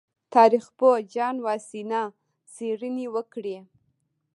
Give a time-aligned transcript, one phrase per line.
[0.35, 2.03] تاریخ پوه جان واسینا
[2.53, 3.57] څېړنې وکړې.